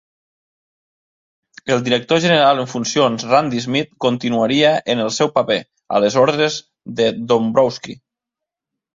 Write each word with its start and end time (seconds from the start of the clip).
El 1.73 1.81
director 1.89 2.21
general 2.23 2.61
en 2.63 2.69
funcions 2.71 3.25
Randy 3.31 3.61
Smith 3.65 3.91
continuaria 4.05 4.71
en 4.93 5.03
el 5.03 5.11
seu 5.17 5.29
paper, 5.35 5.57
a 5.97 6.01
les 6.05 6.17
ordres 6.23 6.57
de 7.01 7.11
Dombrowski. 7.33 7.95